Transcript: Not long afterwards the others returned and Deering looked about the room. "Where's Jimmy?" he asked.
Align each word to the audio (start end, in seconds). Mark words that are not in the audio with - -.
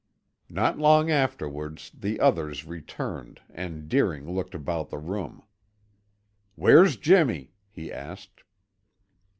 Not 0.49 0.79
long 0.79 1.11
afterwards 1.11 1.91
the 1.95 2.19
others 2.19 2.65
returned 2.65 3.39
and 3.51 3.87
Deering 3.87 4.27
looked 4.27 4.55
about 4.55 4.89
the 4.89 4.97
room. 4.97 5.43
"Where's 6.55 6.97
Jimmy?" 6.97 7.51
he 7.69 7.93
asked. 7.93 8.41